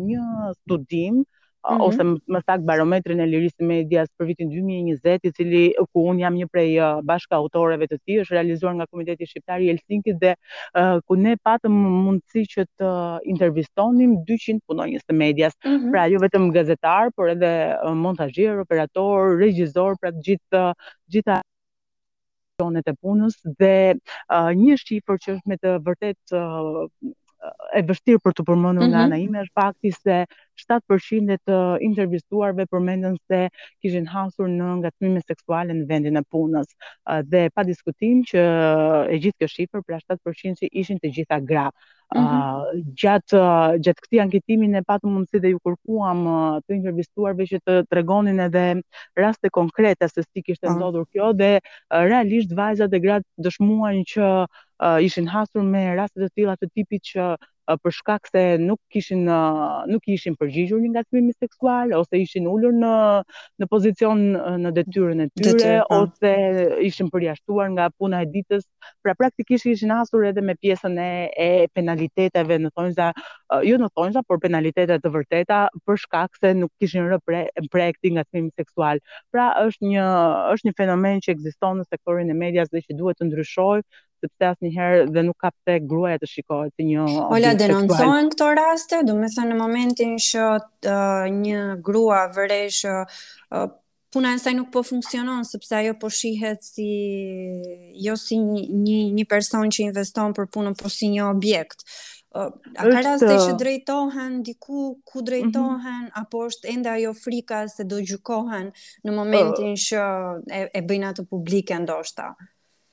një 0.00 0.26
studim 0.62 1.24
Mm 1.64 1.78
-hmm. 1.80 1.86
ose 1.88 2.02
më 2.34 2.40
sak 2.46 2.64
barometrin 2.68 3.20
e 3.20 3.26
lirisë 3.26 3.64
medias 3.66 4.08
për 4.18 4.26
vitin 4.30 4.50
2020 4.52 5.28
i 5.28 5.30
cili 5.36 5.62
uh, 5.80 5.86
ku 5.94 6.02
un 6.10 6.18
jam 6.20 6.34
një 6.36 6.46
prej 6.52 6.74
uh, 6.78 7.00
bashkautoreve 7.10 7.86
të 7.88 7.96
tij 8.04 8.18
është 8.22 8.34
realizuar 8.36 8.74
nga 8.76 8.86
Komiteti 8.92 9.24
Shqiptar 9.30 9.62
i 9.64 9.70
Helsinkit 9.70 10.18
dhe 10.24 10.34
uh, 10.80 11.00
ku 11.06 11.14
ne 11.16 11.32
patëm 11.48 11.72
mundësi 12.02 12.44
që 12.52 12.66
të 12.78 12.90
intervistonim 13.32 14.12
200 14.28 14.60
punonjës 14.68 15.06
të 15.08 15.16
medias, 15.24 15.54
mm 15.64 15.72
-hmm. 15.76 15.90
pra 15.90 16.04
jo 16.12 16.20
vetëm 16.26 16.50
gazetar, 16.58 17.08
por 17.16 17.30
edhe 17.32 17.52
montazhier, 18.04 18.60
operator, 18.66 19.38
regjisor, 19.40 19.96
pra 20.00 20.12
të 20.12 20.20
gjithë 20.26 20.50
të 20.52 20.64
gjitha 21.16 21.43
tonet 22.62 22.86
e 22.92 22.94
punës 23.06 23.36
dhe 23.62 23.70
uh, 24.36 24.50
një 24.62 24.78
shifër 24.84 25.20
që 25.24 25.30
është 25.36 25.52
me 25.54 25.60
të 25.62 25.76
vërtet 25.90 26.36
uh, 26.42 26.84
e 27.76 27.82
vështirë 27.86 28.22
për 28.24 28.34
të 28.38 28.44
përmendur 28.48 28.88
nga 28.88 29.02
mhm. 29.04 29.06
ana 29.08 29.20
ime 29.22 29.42
është 29.44 29.60
fakti 29.60 29.90
se 29.96 30.18
7% 30.64 31.36
të 31.48 31.60
intervistuarve 31.82 32.66
përmendën 32.70 33.16
se 33.30 33.40
kishin 33.82 34.04
hasur 34.14 34.46
në 34.54 34.68
ngacmime 34.84 35.22
seksuale 35.26 35.74
në 35.74 35.88
vendin 35.90 36.20
e 36.20 36.22
punës 36.30 36.70
dhe 37.32 37.48
pa 37.54 37.64
diskutim 37.66 38.22
që 38.28 38.44
e 39.10 39.18
gjithë 39.24 39.42
kjo 39.42 39.50
shifër 39.56 39.82
pra 39.86 39.98
7% 40.04 40.62
që 40.62 40.70
ishin 40.82 41.00
të 41.02 41.12
gjitha 41.18 41.40
gra. 41.50 41.66
Mm 42.14 42.32
Gjat 43.00 43.32
gjatë 43.82 43.96
këtij 44.04 44.20
anketimi 44.22 44.68
ne 44.70 44.82
patëm 44.86 45.14
mundësi 45.16 45.40
dhe 45.42 45.50
ju 45.54 45.58
kërkuam 45.64 46.20
të 46.62 46.76
intervistuarve 46.76 47.46
që 47.50 47.58
të 47.66 47.76
tregonin 47.90 48.38
edhe 48.44 48.62
raste 49.18 49.50
konkrete 49.50 50.06
se 50.12 50.22
si 50.22 50.42
kishte 50.46 50.70
ndodhur 50.76 51.08
kjo 51.10 51.32
dhe 51.34 51.50
realisht 51.90 52.52
vajzat 52.54 52.94
e 52.94 53.00
gratë 53.06 53.48
dëshmuan 53.48 54.04
që 54.12 54.28
uh, 54.84 54.98
ishin 55.08 55.28
hasur 55.36 55.64
me 55.74 55.84
raste 56.00 56.20
të 56.24 56.30
tilla 56.38 56.56
të 56.60 56.68
tipit 56.76 57.08
që 57.10 57.26
uh, 57.38 57.76
për 57.80 57.94
shkak 57.98 58.26
se 58.32 58.40
nuk 58.60 58.80
kishin 58.92 59.22
uh, 59.32 59.80
nuk 59.90 60.04
ishin 60.14 60.34
përgjigjur 60.40 60.82
një 60.84 60.90
ngacmim 60.98 61.30
seksual 61.44 61.94
ose 62.00 62.20
ishin 62.24 62.48
ulur 62.52 62.74
në 62.82 62.90
në 63.62 63.68
pozicion 63.72 64.20
në 64.66 64.72
detyrën 64.78 65.24
e 65.24 65.28
tyre 65.40 65.72
po. 65.88 66.00
ose 66.02 66.32
ishin 66.90 67.08
përjashtuar 67.14 67.70
nga 67.76 67.86
puna 67.98 68.20
e 68.24 68.28
ditës, 68.36 68.64
pra 69.02 69.14
praktikisht 69.22 69.70
ishin 69.72 69.94
hasur 69.96 70.26
edhe 70.30 70.44
me 70.44 70.56
pjesën 70.60 70.98
e 71.08 71.12
e 71.46 71.48
penaliteteve 71.76 72.58
në 72.66 72.72
thonjza, 72.76 73.08
uh, 73.54 73.60
jo 73.68 73.80
në 73.80 73.88
thonjza, 73.96 74.22
por 74.28 74.42
penalitetet 74.46 75.00
të 75.04 75.14
vërteta 75.16 75.60
për 75.88 76.00
shkak 76.06 76.36
se 76.42 76.52
nuk 76.60 76.70
kishin 76.80 77.08
rë 77.12 77.18
pre, 77.26 77.44
pre 77.72 77.88
ngacmim 78.18 78.50
seksual. 78.60 78.98
Pra 79.32 79.46
është 79.66 79.88
një 79.94 80.04
është 80.52 80.68
një 80.68 80.76
fenomen 80.82 81.20
që 81.24 81.32
ekziston 81.38 81.78
në 81.80 81.84
sektorin 81.92 82.30
e 82.30 82.42
medias 82.44 82.68
dhe 82.72 82.82
që 82.86 82.96
duhet 83.00 83.16
të 83.20 83.28
ndryshojë 83.32 83.88
sepse 84.24 84.44
asnjëherë 84.50 85.04
dhe 85.14 85.22
nuk 85.26 85.38
ka 85.44 85.50
pse 85.52 85.74
gruaja 85.88 86.20
të 86.22 86.28
shikohet 86.30 86.72
si 86.78 86.86
një 86.90 87.04
Ola 87.38 87.52
denoncohen 87.58 88.30
këto 88.34 88.48
raste, 88.58 89.02
do 89.08 89.16
të 89.20 89.30
thënë 89.36 89.52
në 89.52 89.58
momentin 89.60 90.16
që 90.28 90.46
uh, 90.54 91.26
një 91.40 91.60
grua 91.88 92.22
vëresh 92.36 92.80
uh, 92.90 93.20
uh, 93.58 93.68
puna 94.14 94.32
e 94.34 94.40
saj 94.40 94.54
nuk 94.56 94.70
po 94.74 94.84
funksionon 94.86 95.44
sepse 95.48 95.74
ajo 95.80 95.96
po 96.00 96.08
shihet 96.12 96.62
si 96.64 96.88
jo 98.06 98.16
si 98.20 98.38
një 98.40 98.98
një 99.18 99.26
person 99.30 99.68
që 99.74 99.88
investon 99.88 100.36
për 100.36 100.48
punën, 100.54 100.76
por 100.78 100.92
si 100.94 101.10
një 101.16 101.24
objekt. 101.32 101.82
Uh, 102.34 102.50
a 102.82 102.86
ka 102.90 103.02
raste 103.06 103.30
që 103.44 103.56
drejtohen 103.60 104.40
diku 104.46 104.80
ku 105.06 105.18
mhm. 105.20 105.26
drejtohen 105.28 105.76
mm 105.80 106.08
-hmm. 106.08 106.24
apo 106.24 106.38
është 106.48 106.72
ende 106.72 106.90
ajo 106.90 107.12
frika 107.14 107.60
se 107.68 107.84
do 107.84 107.98
gjykohen 108.02 108.72
në 109.06 109.10
momentin 109.18 109.74
uh, 109.74 109.80
që 109.86 109.98
e, 110.50 110.60
e 110.78 110.82
bëjnë 110.82 111.08
atë 111.12 111.26
publike 111.30 111.78
ndoshta? 111.78 112.34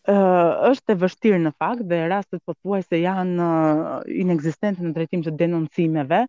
Uh, 0.02 0.54
është 0.72 0.96
e 0.96 0.98
vështirë 1.02 1.40
në 1.44 1.50
fakt 1.62 1.82
dhe 1.90 1.98
rastet 2.10 2.40
po 2.50 2.56
thuaj 2.58 2.80
se 2.88 2.98
janë 3.04 3.38
uh, 3.38 4.00
inekzistente 4.24 4.82
në 4.82 4.94
drejtim 4.96 5.22
të 5.28 5.34
denoncimeve, 5.42 6.24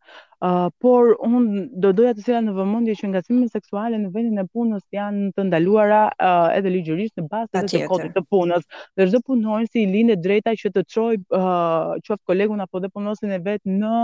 uh, 0.45 0.67
por 0.85 1.15
unë 1.29 1.65
do 1.81 1.93
doja 2.01 2.13
të 2.13 2.21
sjella 2.27 2.43
në 2.51 2.55
vëmendje 2.59 2.99
që 3.01 3.11
ngacimet 3.15 3.57
seksuale 3.57 3.97
në 4.03 4.11
vendin 4.19 4.43
e 4.43 4.45
punës 4.53 4.85
janë 4.99 5.31
të 5.39 5.47
ndaluara 5.49 6.03
uh, 6.13 6.53
edhe 6.59 6.75
ligjërisht 6.77 7.23
në 7.23 7.25
bazë 7.33 7.65
të 7.73 7.83
kodit 7.89 8.13
të 8.19 8.27
punës. 8.37 8.69
Dhe 8.97 9.09
çdo 9.09 9.23
punonjës 9.33 9.81
i 9.81 9.89
lindet 9.95 10.21
drejta 10.29 10.53
që 10.65 10.75
të 10.77 10.85
çojë 10.97 11.23
uh, 11.41 11.97
qoftë 12.11 12.27
kolegun 12.29 12.61
apo 12.69 12.85
dhe 12.85 12.93
punonjësin 12.93 13.33
e 13.39 13.41
vet 13.49 13.65
në 13.79 13.97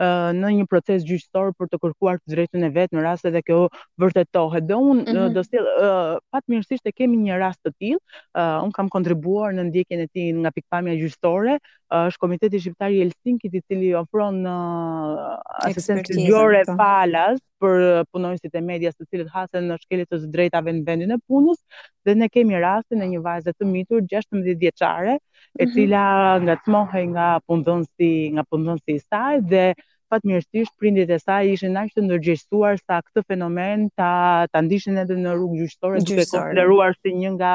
në 0.00 0.50
një 0.60 0.64
proces 0.70 1.04
gjyqësor 1.06 1.50
për 1.58 1.68
të 1.72 1.78
kërkuar 1.82 2.20
të 2.20 2.34
drejtën 2.34 2.64
e 2.64 2.70
vet 2.76 2.92
në 2.96 3.02
rast 3.04 3.26
edhe 3.28 3.42
kjo 3.44 3.58
vërtetohet. 4.00 4.64
Dhe 4.68 4.74
unë 4.80 5.02
mm 5.02 5.16
-hmm. 5.16 5.32
do 5.36 5.42
stil, 5.46 5.66
uh, 5.88 6.16
fatmirësisht 6.34 6.86
e 6.88 6.92
kemi 6.96 7.16
një 7.24 7.38
rast 7.42 7.60
të 7.66 7.72
tillë. 7.80 8.00
Uh, 8.34 8.64
unë 8.64 8.72
kam 8.78 8.88
kontribuar 8.94 9.52
në 9.58 9.68
ndjekjen 9.70 10.00
e 10.00 10.06
tij 10.08 10.32
nga 10.40 10.50
pikpamja 10.56 10.94
gjyqësore, 11.00 11.58
është 11.90 12.16
uh, 12.16 12.20
komiteti 12.20 12.60
Shqiptari 12.60 12.96
i 12.96 13.00
Helsinki 13.04 13.50
i 13.52 13.60
cili 13.60 13.92
ofron 13.98 14.40
uh, 14.46 15.36
asistencë 15.68 16.26
gjore 16.26 16.64
po. 16.66 16.76
falas 16.78 17.40
për 17.60 17.82
punonësit 18.14 18.54
e 18.58 18.64
medias 18.64 18.96
të 18.96 19.06
cilët 19.10 19.30
hasen 19.34 19.68
në 19.70 19.76
shkelit 19.84 20.10
të 20.12 20.18
drejtave 20.32 20.74
në 20.78 20.82
vendin 20.86 21.14
e 21.16 21.20
punës 21.28 21.60
dhe 22.06 22.14
ne 22.22 22.28
kemi 22.32 22.58
rastin 22.62 23.04
e 23.04 23.08
një 23.12 23.22
vajzë 23.26 23.56
të 23.58 23.70
mitur 23.74 24.04
16 24.10 24.56
vjeçare 24.64 25.18
e 25.18 25.18
mhm. 25.20 25.72
cila 25.76 26.02
ngacmohej 26.46 27.06
nga 27.14 27.28
punëdhënësi 27.46 28.10
nga 28.36 28.46
punëdhënësi 28.50 28.96
i 28.96 29.02
saj 29.06 29.42
dhe 29.52 29.64
fatmirësisht 30.10 30.72
prindit 30.82 31.10
e 31.14 31.20
saj 31.22 31.46
ishin 31.52 31.76
aq 31.78 31.92
të 31.94 32.02
ndërgjegjësuar 32.02 32.80
sa 32.80 32.96
këtë 33.06 33.22
fenomen 33.30 33.84
ta 34.00 34.08
ta 34.50 34.58
ndishin 34.66 34.98
edhe 34.98 35.14
në 35.20 35.34
rrugë 35.36 35.60
gjyqësore 35.60 36.00
duke 36.02 36.24
konsideruar 36.32 36.96
si 36.98 37.12
një 37.18 37.30
nga 37.36 37.52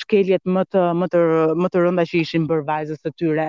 shkeljet 0.00 0.44
më 0.56 0.66
të 0.74 0.82
më 1.00 1.06
të 1.14 1.22
më 1.62 1.70
të 1.72 1.84
rënda 1.86 2.04
që 2.10 2.18
ishin 2.26 2.44
bërë 2.50 2.66
vajzës 2.68 3.00
së 3.06 3.14
tyre. 3.22 3.48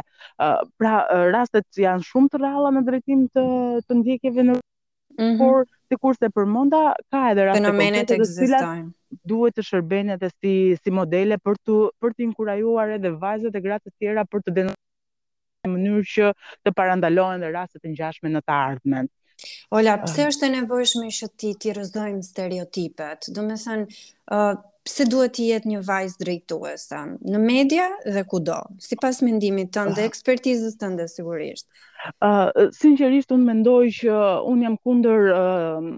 pra 0.80 0.94
rastet 1.36 1.84
janë 1.88 2.08
shumë 2.12 2.32
të 2.32 2.42
rralla 2.46 2.72
në 2.78 2.86
drejtim 2.90 3.28
të 3.36 3.46
të 3.90 4.00
ndjekjeve 4.00 4.48
në 4.48 4.56
mhm. 4.56 5.38
por 5.44 5.66
sikur 5.90 6.16
se 6.20 6.30
përmenda 6.38 6.80
ka 7.14 7.24
edhe 7.34 7.46
raste 7.48 7.60
fenomene 7.60 8.04
të 8.10 8.18
ekzistojnë 8.20 9.28
duhet 9.32 9.56
të 9.58 9.66
shërbejnë 9.70 10.16
edhe 10.18 10.30
si 10.34 10.54
si 10.84 10.94
modele 11.00 11.38
për 11.46 11.60
të 11.68 11.78
për 12.04 12.16
të 12.18 12.26
inkurajuar 12.30 12.96
edhe 12.98 13.12
vajzat 13.26 13.58
e 13.60 13.64
gratë 13.68 13.90
të 13.90 13.96
tjera 14.06 14.26
për 14.32 14.46
të 14.48 14.56
denoncuar 14.60 15.68
në 15.70 15.74
mënyrë 15.76 16.06
që 16.14 16.32
të 16.66 16.76
parandalohen 16.80 17.46
dhe 17.46 17.54
raste 17.56 17.82
të 17.84 17.94
ngjashme 17.94 18.32
në 18.36 18.44
të 18.46 18.58
ardhmen. 18.68 19.08
Ola, 19.78 19.98
pse 20.04 20.24
ah. 20.24 20.30
është 20.32 20.48
e 20.48 20.52
nevojshme 20.60 21.10
që 21.20 21.28
ti 21.42 21.52
ti 21.60 21.74
rrëzojmë 21.76 22.24
stereotipet? 22.26 23.30
Do 23.36 23.44
me 23.48 23.58
thënë, 23.64 23.88
ë 24.36 24.42
pse 24.86 25.04
duhet 25.12 25.34
të 25.36 25.46
jetë 25.50 25.70
një 25.72 25.80
vajzë 25.88 26.20
drejtuese 26.22 27.00
në 27.32 27.42
media 27.44 27.88
dhe 28.16 28.22
kudo, 28.34 28.60
sipas 28.88 29.20
mendimit 29.26 29.72
tënd 29.78 29.96
dhe 29.98 30.06
ah. 30.06 30.10
ekspertizës 30.12 30.78
tënde 30.84 31.08
sigurisht. 31.12 31.66
Ë 31.98 32.06
uh, 32.06 32.26
ah, 32.28 32.72
sinqerisht 32.78 33.34
unë 33.34 33.50
mendoj 33.50 33.82
që 34.00 34.20
unë 34.54 34.68
jam 34.68 34.76
kundër 34.86 35.32
uh, 35.34 35.90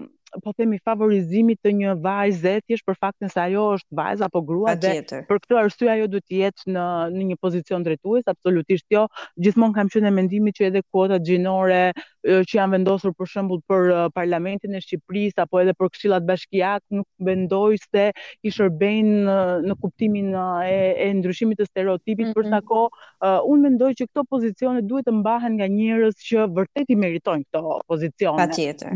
po 0.44 0.52
themi 0.56 0.78
favorizimit 0.84 1.60
të 1.64 1.72
një 1.78 1.94
vajze 2.04 2.54
thjesht 2.66 2.86
për 2.86 2.98
faktin 3.00 3.30
se 3.32 3.40
ajo 3.42 3.62
është 3.78 3.96
vajzë 3.98 4.26
apo 4.26 4.42
grua 4.48 4.74
dhe 4.78 4.92
për 5.28 5.40
këtë 5.44 5.58
arsye 5.62 5.90
ajo 5.94 6.08
duhet 6.12 6.26
të 6.28 6.40
jetë 6.42 6.74
në 6.74 6.84
në 7.16 7.26
një 7.30 7.38
pozicion 7.42 7.84
drejtues 7.86 8.26
absolutisht 8.32 8.86
jo 8.92 9.06
gjithmonë 9.40 9.76
kam 9.78 9.90
qenë 9.94 10.12
mendimi 10.14 10.52
që 10.54 10.68
edhe 10.70 10.82
kuotat 10.92 11.24
gjinore 11.28 11.80
që 12.28 12.56
janë 12.58 12.74
vendosur 12.76 13.14
për 13.16 13.30
shembull 13.30 13.62
për 13.70 13.88
parlamentin 14.16 14.74
e 14.76 14.80
Shqipërisë 14.84 15.44
apo 15.46 15.62
edhe 15.62 15.72
për 15.78 15.92
këshillat 15.94 16.26
bashkiak 16.28 16.82
nuk 16.98 17.06
mendoj 17.24 17.78
se 17.86 18.08
i 18.42 18.52
shërbejnë 18.52 19.14
në, 19.24 19.38
në 19.68 19.76
kuptimin 19.80 20.34
e, 20.66 20.78
e 21.08 21.08
ndryshimit 21.20 21.62
të 21.62 21.68
stereotipit 21.70 22.24
mm 22.28 22.32
-hmm. 22.32 22.36
për 22.36 22.52
sa 22.52 22.60
kohë 22.66 22.90
uh, 22.90 23.48
unë 23.50 23.62
mendoj 23.68 23.90
që 24.02 24.06
këto 24.10 24.24
pozicione 24.28 24.82
duhet 24.84 25.06
të 25.08 25.14
mbahen 25.20 25.56
nga 25.56 25.68
njerëz 25.72 26.16
që 26.28 26.48
vërtet 26.56 26.86
i 26.92 26.96
meritojnë 26.98 27.44
këto 27.48 27.78
pozicione 27.88 28.46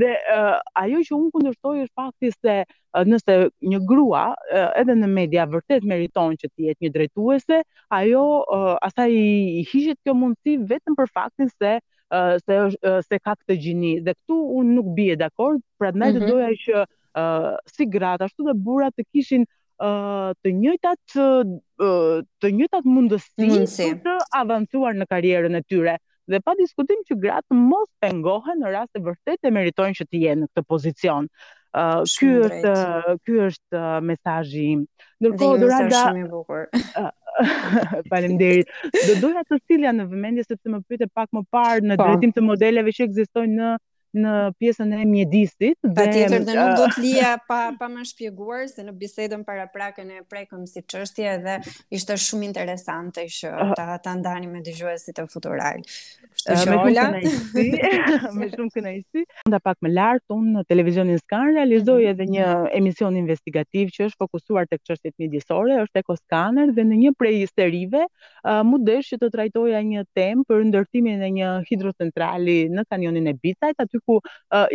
dhe 0.03 0.13
uh, 0.35 0.57
ajo 0.83 0.99
që 1.09 1.22
unë 1.23 1.31
kundërshtoj 1.33 1.87
është 1.87 1.97
fakti 2.01 2.31
se 2.37 2.55
nëse 3.11 3.37
një 3.73 3.81
grua 3.91 4.23
edhe 4.81 4.97
në 4.99 5.09
media 5.13 5.45
vërtet 5.53 5.85
meriton 5.91 6.35
që 6.41 6.49
të 6.51 6.67
jetë 6.69 6.87
një 6.87 6.93
drejtuese, 6.97 7.61
ajo 7.99 8.25
asaj 8.89 9.09
i 9.23 9.63
hiqet 9.71 9.99
kjo 10.03 10.17
mundësi 10.23 10.57
vetëm 10.73 10.99
për 10.99 11.11
faktin 11.15 11.51
se 11.55 11.77
se 12.47 12.57
se 13.07 13.19
ka 13.25 13.35
këtë 13.39 13.57
gjini. 13.65 13.95
Dhe 14.05 14.13
këtu 14.15 14.37
unë 14.61 14.75
nuk 14.77 14.91
bie 14.97 15.17
dakord, 15.17 15.63
prandaj 15.81 16.11
mm 16.13 16.19
-hmm. 16.19 16.29
doja 16.29 16.51
që 16.65 17.59
si 17.75 17.87
grat 17.95 18.23
ashtu 18.23 18.45
dhe 18.49 18.55
bura 18.55 18.91
të 18.99 19.03
kishin 19.13 19.47
të 20.43 20.49
njëjtat 20.53 20.99
të 22.41 22.49
njëjtat 22.57 22.85
mundësi 22.85 23.51
për 23.77 24.01
të 24.07 24.13
avancuar 24.41 24.93
në 24.95 25.07
karrierën 25.13 25.57
e 25.57 25.63
tyre 25.63 25.97
dhe 26.31 26.41
pa 26.45 26.53
diskutim 26.59 27.03
që 27.09 27.17
gratë 27.25 27.57
mos 27.57 27.89
pengohen 28.05 28.63
në 28.63 28.73
rast 28.77 28.99
e 28.99 29.03
vërtet 29.07 29.49
e 29.49 29.53
meritojnë 29.55 29.99
që 30.01 30.07
të 30.09 30.21
jenë 30.27 30.43
në 30.47 30.51
këtë 30.53 30.65
pozicion. 30.75 31.29
Uh, 31.73 32.03
ky 32.21 32.27
është 32.45 32.73
ky 33.27 33.37
është 33.47 33.79
uh, 33.79 34.01
mesazhi 34.05 34.65
im. 34.75 34.83
Ndërkohë 35.25 35.61
do 35.63 35.69
rada 35.71 36.03
shumë 36.03 36.21
e 36.21 36.27
bukur. 36.29 36.67
Faleminderit. 38.13 38.75
Do 39.09 39.15
doja 39.23 39.45
të 39.49 39.59
cilja 39.71 39.95
në 39.97 40.05
vëmendje 40.11 40.45
sepse 40.51 40.75
më 40.75 40.83
pyete 40.89 41.09
pak 41.17 41.31
më 41.33 41.47
parë 41.55 41.87
në 41.89 41.97
pa. 41.97 42.03
Po. 42.05 42.11
drejtim 42.11 42.37
të 42.37 42.45
modeleve 42.51 42.93
që 42.99 43.09
ekzistojnë 43.09 43.57
në 43.63 43.71
në 44.19 44.33
pjesën 44.61 44.93
e 44.97 45.03
mjedisit. 45.09 45.79
Pa 45.97 46.05
tjetër 46.07 46.45
dhe, 46.45 46.55
nuk 46.57 46.73
do 46.79 46.87
të 46.93 47.03
lija 47.05 47.33
pa, 47.49 47.61
pa 47.79 47.89
më 47.89 48.05
shpjeguar 48.11 48.67
se 48.71 48.85
në 48.85 48.93
bisedën 49.01 49.45
para 49.49 49.67
prakën 49.73 50.11
e 50.13 50.21
prekëm 50.29 50.67
si 50.69 50.83
qështje 50.85 51.37
dhe 51.45 51.57
ishte 51.97 52.17
shumë 52.27 52.49
interesante 52.51 53.25
që 53.39 53.53
ta, 53.79 53.89
ta 54.05 54.15
ndani 54.19 54.51
me 54.53 54.61
dyxuesit 54.65 55.19
e 55.23 55.27
futural. 55.33 55.81
me 56.43 56.57
shumë 56.59 56.95
kënajsi, 56.99 57.67
me 58.39 58.49
shumë 58.51 58.75
kënajsi. 58.77 59.25
Nda 59.49 59.61
pak 59.65 59.79
më 59.85 59.93
lartë, 59.93 60.37
unë 60.37 60.53
në 60.59 60.67
televizionin 60.69 61.21
Skan 61.23 61.53
realizoj 61.55 62.01
mhm. 62.03 62.11
edhe 62.13 62.29
një 62.33 62.47
emision 62.77 63.17
investigativ 63.17 63.93
që 63.97 64.11
është 64.11 64.21
fokusuar 64.25 64.69
të 64.69 64.81
këqështjet 64.83 65.15
mjedisore, 65.19 65.79
është 65.87 66.03
Eko 66.03 66.17
Skaner 66.21 66.73
dhe 66.77 66.85
në 66.85 67.01
një 67.07 67.15
prej 67.19 67.47
serive 67.55 68.05
uh, 68.05 68.61
mu 68.67 68.79
që 68.93 69.17
të 69.19 69.29
trajtoja 69.33 69.79
një 69.87 70.03
tem 70.15 70.43
për 70.47 70.65
ndërtimin 70.69 71.23
e 71.25 71.29
një 71.39 71.49
hidrocentrali 71.69 72.69
në 72.71 72.83
kanionin 72.91 73.27
e 73.31 73.33
Bitajt, 73.43 73.81
aty 73.81 74.02
ku 74.07 74.19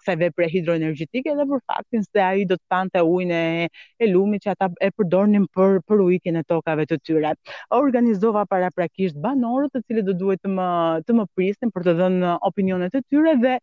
kësaj 0.01 0.17
vepre 0.25 0.49
hidroenergjetike 0.55 1.29
edhe 1.35 1.45
për 1.53 1.61
faktin 1.71 2.03
se 2.03 2.19
ai 2.21 2.45
do 2.45 2.55
të 2.55 2.65
tante 2.69 3.01
ujin 3.13 3.31
e 3.31 3.67
e 3.99 4.05
lumit 4.07 4.41
që 4.45 4.49
ata 4.55 4.69
e 4.85 4.89
përdornin 4.97 5.45
për 5.57 5.79
për 5.87 6.03
ujitjen 6.05 6.35
e 6.35 6.43
tokave 6.43 6.83
të 6.85 6.97
tyre. 7.05 7.31
Organizova 7.77 8.45
paraprakisht 8.45 9.15
banorët 9.23 9.71
të 9.73 9.81
cilët 9.87 10.05
do 10.05 10.13
duhet 10.21 10.39
të 10.45 10.49
më 10.57 10.67
të 11.07 11.11
më 11.17 11.25
prisin 11.35 11.71
për 11.75 11.81
të 11.87 11.93
dhënë 11.99 12.31
opinionet 12.49 12.93
e 12.95 13.01
tyre 13.11 13.33
dhe 13.43 13.53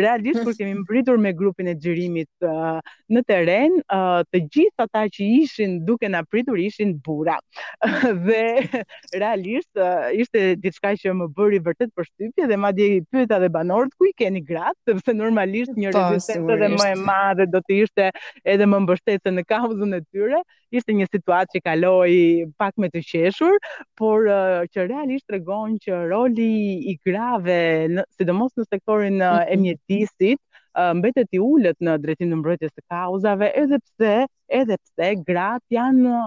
realisht 0.00 0.44
kur 0.44 0.54
kemi 0.58 0.74
më 0.76 0.84
mbritur 0.90 1.18
me 1.22 1.32
grupin 1.32 1.66
e 1.70 1.74
xhirimit 1.78 2.30
uh, 2.46 2.80
në 3.14 3.22
teren, 3.28 3.76
uh, 3.94 4.20
të 4.32 4.40
gjithë 4.54 4.86
ata 4.88 5.04
që 5.14 5.26
ishin 5.40 5.76
duke 5.86 6.08
na 6.10 6.24
pritur 6.26 6.58
ishin 6.58 6.96
burra. 7.06 7.36
dhe 8.26 8.82
realisht 9.22 9.78
uh, 9.78 10.10
ishte 10.12 10.56
diçka 10.60 10.90
që 10.98 11.14
më 11.16 11.28
bëri 11.36 11.60
vërtet 11.66 11.92
përshtypje 11.94 12.48
dhe 12.50 12.58
madje 12.58 12.88
i 12.96 13.00
pyeta 13.12 13.38
dhe 13.40 13.50
banorët 13.54 13.94
ku 13.98 14.08
i 14.10 14.14
keni 14.18 14.42
gratë, 14.46 14.78
sepse 14.90 15.14
normalisht 15.16 15.76
një 15.78 15.92
rezistencë 15.94 16.56
edhe 16.56 16.70
më 16.74 16.88
e 16.92 16.96
madhe 17.04 17.46
do 17.54 17.62
të 17.62 17.78
ishte 17.84 18.08
edhe 18.44 18.66
më 18.66 18.82
mbështetëse 18.88 19.34
në 19.38 19.46
kauzën 19.50 19.94
e 19.96 20.02
tyre. 20.10 20.42
Ishte 20.70 20.94
një 20.94 21.06
situatë 21.10 21.56
që 21.56 21.62
kaloi 21.66 22.18
pak 22.62 22.76
me 22.78 22.86
të 22.94 23.00
qeshur, 23.06 23.56
por 23.98 24.26
uh, 24.30 24.62
që 24.74 24.86
realisht 24.90 25.26
tregon 25.30 25.74
që 25.82 26.02
roli 26.10 26.52
i 26.92 26.94
grave, 27.06 27.60
në, 27.96 28.04
sidomos 28.18 28.54
në 28.58 28.68
sektorin 28.72 29.18
e 29.20 29.28
mhm. 29.28 29.64
mjetisit, 29.64 30.38
mbetet 30.74 31.28
i 31.34 31.38
ulët 31.42 31.76
në 31.82 31.94
drejtim 32.02 32.28
në 32.30 32.36
mbrojtjes 32.40 32.70
të 32.74 32.82
kauzave, 32.94 33.48
edhe 33.62 33.78
pse, 33.80 34.12
edhe 34.58 34.76
pse, 34.78 35.08
grat 35.26 35.62
janë 35.74 36.20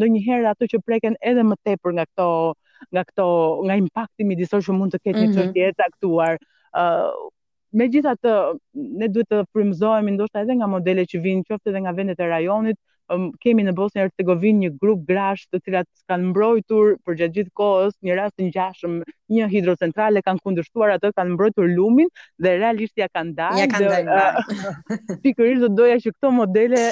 në 0.00 0.08
një 0.16 0.22
herë 0.26 0.50
ato 0.52 0.68
që 0.72 0.82
preken 0.86 1.16
edhe 1.32 1.44
më 1.52 1.56
tepër 1.66 1.94
nga 1.98 2.04
këto, 2.10 2.26
nga 2.92 3.04
këto, 3.08 3.28
nga 3.64 3.78
impakti 3.80 4.24
midisor 4.28 4.60
diso 4.60 4.68
që 4.72 4.76
mund 4.78 4.94
të 4.96 5.00
ketë 5.04 5.20
një 5.24 5.30
që 5.36 5.42
mhm. 5.46 5.52
tjetë 5.56 5.86
aktuar. 5.88 6.36
Me 7.72 7.86
gjithat, 7.88 8.26
ne 8.74 9.08
duhet 9.08 9.30
të 9.30 9.42
primzojmë, 9.54 10.14
ndoshta 10.16 10.44
edhe 10.44 10.58
nga 10.60 10.66
modele 10.68 11.04
që 11.06 11.22
vinë 11.24 11.48
qofte 11.48 11.72
dhe 11.72 11.84
nga 11.86 11.94
vendet 11.96 12.20
e 12.20 12.28
rajonit, 12.32 12.78
um, 13.12 13.30
kemi 13.42 13.64
në 13.66 13.74
Bosnjë 13.76 14.04
Hercegovinë 14.04 14.62
një 14.64 14.70
grup 14.82 15.02
grash 15.08 15.46
të 15.50 15.60
cilat 15.66 15.88
kanë 16.10 16.30
mbrojtur 16.30 16.94
për 17.06 17.18
gjatë 17.20 17.36
gjithë 17.40 17.52
kohës 17.60 17.96
një 18.06 18.16
rast 18.20 18.36
të 18.38 18.48
ngjashëm 18.48 18.94
një 19.34 19.48
hidrocentrale 19.54 20.22
kanë 20.26 20.42
kundërshtuar 20.46 20.94
atë 20.96 21.12
kanë 21.18 21.34
mbrojtur 21.34 21.68
lumin 21.74 22.10
dhe 22.42 22.54
realisht 22.62 22.98
ja 23.02 23.10
kanë 23.14 23.34
dalë. 23.40 23.60
Ja 23.62 23.68
kanë 23.74 23.90
dalë. 24.10 25.18
Pikërisht 25.26 25.66
do 25.66 25.72
doja 25.82 25.98
që 26.06 26.16
këto 26.16 26.32
modele 26.38 26.86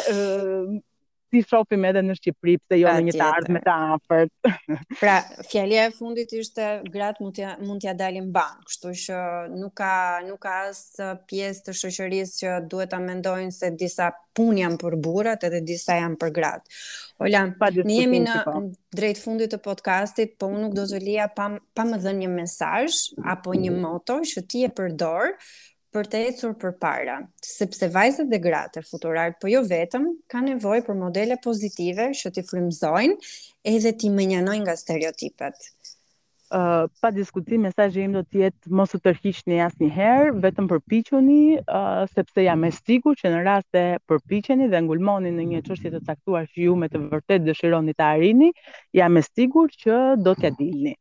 si 1.29 1.43
shofim 1.47 1.85
edhe 1.89 2.01
në 2.05 2.15
Shqipëri, 2.19 2.55
pse 2.65 2.79
jo 2.81 2.89
në 2.93 3.03
një 3.09 3.15
të 3.17 3.25
ardhme 3.27 3.61
të 3.65 3.73
afërt. 3.97 4.49
Pra, 5.01 5.17
fjalia 5.51 5.85
e 5.89 5.93
fundit 5.95 6.33
ishte 6.39 6.69
grat 6.93 7.21
mund 7.23 7.37
t'ja 7.37 7.55
mund 7.61 7.83
t'ja 7.85 7.93
dalim 7.97 8.31
ban, 8.33 8.57
kështu 8.69 8.93
që 9.05 9.19
nuk 9.57 9.75
ka 9.81 9.91
nuk 10.29 10.41
ka 10.47 10.55
as 10.71 10.81
pjesë 11.29 11.67
të 11.69 11.77
shoqërisë 11.83 12.41
që 12.41 12.55
duhet 12.73 12.93
ta 12.95 13.01
mendojnë 13.05 13.53
se 13.59 13.73
disa 13.81 14.09
pun 14.39 14.57
janë 14.61 14.81
për 14.81 14.97
burrat 15.05 15.45
edhe 15.49 15.61
disa 15.67 15.99
janë 16.01 16.19
për 16.23 16.33
grat. 16.39 16.65
Ola, 17.23 17.45
ne 17.83 18.01
jemi 18.01 18.23
në 18.25 18.41
drejt 18.95 19.21
fundit 19.23 19.53
të 19.53 19.61
podcastit, 19.65 20.37
po 20.41 20.49
unë 20.53 20.65
nuk 20.69 20.77
do 20.81 20.87
të 20.89 21.03
lija 21.05 21.29
pa 21.37 21.51
pa 21.77 21.85
më 21.91 22.01
dhënë 22.07 22.25
një 22.25 22.33
mesazh 22.41 23.03
apo 23.35 23.57
një 23.61 23.75
mhm. 23.77 23.81
moto 23.85 24.21
që 24.33 24.47
ti 24.49 24.65
e 24.65 24.73
përdor 24.79 25.35
për 25.97 26.09
të 26.13 26.19
ecur 26.29 26.51
përpara, 26.63 27.13
sepse 27.51 27.87
vajzat 27.95 28.27
dhe 28.31 28.39
gratë 28.47 28.81
e 28.83 28.87
futurarët, 28.89 29.37
po 29.45 29.49
jo 29.53 29.61
vetëm, 29.69 30.09
ka 30.35 30.43
nevojë 30.47 30.85
për 30.89 30.99
modele 31.03 31.39
pozitive 31.47 32.09
që 32.21 32.33
t'i 32.37 32.45
frymëzojnë 32.51 33.17
edhe 33.73 33.93
t'i 34.03 34.11
mënjanojnë 34.19 34.65
nga 34.67 34.75
stereotipet. 34.83 35.71
Uh, 36.59 36.85
pa 37.05 37.11
diskutim, 37.15 37.65
mesajë 37.69 38.05
im 38.07 38.15
do 38.19 38.23
tjetë 38.35 38.71
mos 38.81 38.93
të 38.95 39.01
tërkisht 39.07 39.49
një 39.53 39.57
asë 39.69 39.89
herë, 39.97 40.29
vetëm 40.45 40.69
përpichoni, 40.71 41.41
uh, 41.63 42.05
sepse 42.15 42.45
jam 42.47 42.65
e 42.65 42.71
stiku 42.79 43.13
që 43.23 43.33
në 43.35 43.43
raste 43.49 43.83
e 43.95 43.99
përpichoni 44.13 44.71
dhe 44.73 44.81
ngulmoni 44.87 45.35
në 45.39 45.45
një 45.51 45.61
qështje 45.69 45.93
të 45.97 46.01
caktuar 46.13 46.49
që 46.53 46.65
ju 46.69 46.77
me 46.85 46.89
të 46.93 47.03
vërtet 47.15 47.45
dëshironi 47.51 47.97
të 47.99 48.09
arini, 48.15 48.49
jam 49.03 49.21
e 49.21 49.25
stiku 49.29 49.67
që 49.85 50.01
do 50.29 50.35
t'ja 50.41 50.55
dilni. 50.63 50.95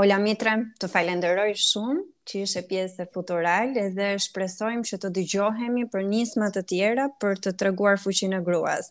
Ola 0.00 0.16
Mitre, 0.16 0.52
të 0.82 0.88
falenderoj 0.88 1.50
shumë 1.62 1.98
që 2.30 2.38
ishe 2.46 2.62
pjesë 2.70 3.02
e 3.04 3.08
futural 3.16 3.74
edhe 3.82 4.06
shpresojmë 4.26 4.88
që 4.90 4.98
të 5.02 5.10
dëgjohemi 5.18 5.84
për 5.96 6.06
nismat 6.12 6.56
të 6.56 6.62
tjera 6.72 7.06
për 7.24 7.42
të 7.46 7.52
treguar 7.62 8.00
fuqinë 8.06 8.38
e 8.40 8.44
gruas. 8.46 8.88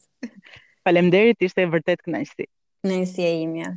Faleminderit, 0.86 1.42
ishte 1.50 1.66
vërtet 1.74 2.06
kënaqësi. 2.10 2.50
Nëse 2.94 3.28
e 3.34 3.40
imja. 3.48 3.74